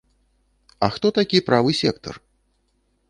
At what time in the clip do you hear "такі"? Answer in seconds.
1.19-1.43